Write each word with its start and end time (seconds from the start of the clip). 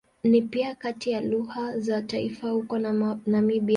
Ni 0.23 0.41
pia 0.41 0.75
kati 0.75 1.11
ya 1.11 1.21
lugha 1.21 1.79
za 1.79 2.01
taifa 2.01 2.49
huko 2.49 2.79
Namibia. 2.79 3.69